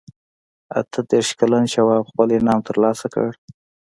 [0.79, 3.29] اته دېرش کلن شواب خپل انعام ترلاسه کړ.